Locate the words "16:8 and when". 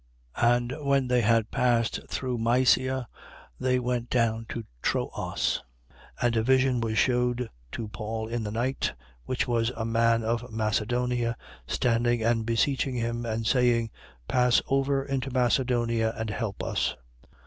0.35-1.07